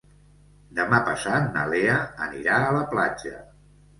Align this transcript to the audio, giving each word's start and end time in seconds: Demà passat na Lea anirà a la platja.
Demà 0.79 1.01
passat 1.09 1.51
na 1.57 1.67
Lea 1.73 1.99
anirà 2.27 2.57
a 2.65 2.71
la 2.79 2.83
platja. 2.95 3.37